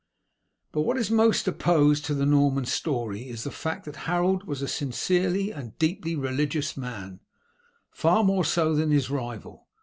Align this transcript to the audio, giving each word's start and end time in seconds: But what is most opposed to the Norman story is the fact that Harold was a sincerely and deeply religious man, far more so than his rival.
But 0.71 0.81
what 0.81 0.97
is 0.97 1.11
most 1.11 1.47
opposed 1.47 2.05
to 2.05 2.15
the 2.15 2.25
Norman 2.25 2.65
story 2.65 3.29
is 3.29 3.43
the 3.43 3.51
fact 3.51 3.85
that 3.85 3.95
Harold 4.09 4.45
was 4.45 4.63
a 4.63 4.67
sincerely 4.67 5.51
and 5.51 5.77
deeply 5.77 6.15
religious 6.15 6.75
man, 6.75 7.19
far 7.91 8.23
more 8.23 8.43
so 8.43 8.73
than 8.73 8.89
his 8.89 9.11
rival. 9.11 9.67